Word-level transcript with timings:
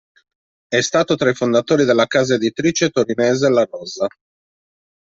È 0.67 0.81
stato 0.81 1.13
tra 1.13 1.29
i 1.29 1.35
fondatori 1.35 1.85
della 1.85 2.07
casa 2.07 2.33
editrice 2.33 2.89
torinese 2.89 3.49
La 3.49 3.67
Rosa. 3.69 4.07